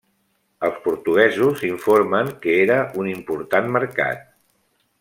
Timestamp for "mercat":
3.77-4.27